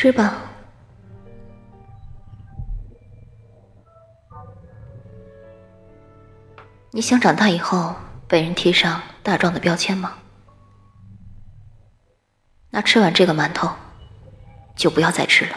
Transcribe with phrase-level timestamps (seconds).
[0.00, 0.32] 吃吧。
[6.92, 7.96] 你想长大以后
[8.28, 10.14] 被人贴上大壮的标签吗？
[12.70, 13.68] 那吃完这个馒头
[14.76, 15.56] 就不要再吃了。